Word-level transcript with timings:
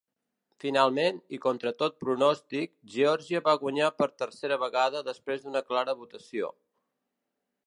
Finalment, 0.63 1.19
i 1.37 1.39
contra 1.43 1.73
tot 1.81 1.99
pronòstic, 2.05 2.73
Geòrgia 2.95 3.43
va 3.51 3.55
guanyar 3.67 3.93
per 4.01 4.11
tercera 4.25 4.61
vegada 4.67 5.07
després 5.13 5.47
d'una 5.49 5.67
clara 5.73 5.99
votació. 6.05 6.55